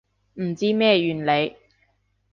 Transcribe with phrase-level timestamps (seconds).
[0.41, 1.55] 唔知咩原理